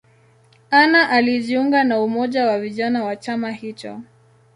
[0.71, 4.01] Anna alijiunga na umoja wa vijana wa chama hicho.